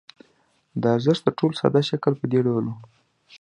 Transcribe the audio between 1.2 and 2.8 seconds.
تر ټولو ساده شکل په دې ډول وو